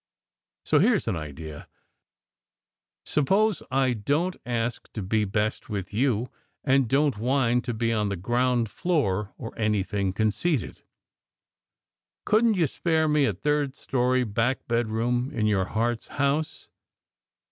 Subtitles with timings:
[0.65, 1.67] So here s an idea:
[3.05, 6.31] suppose I don t ask to be best with you,
[6.63, 10.81] and don t whine to be on the ground floor or anything conceited?
[12.25, 16.67] Couldn t you spare me a third story back bedroom in your heart s house?